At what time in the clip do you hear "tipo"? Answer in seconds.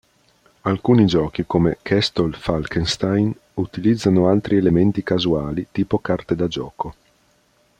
5.71-5.99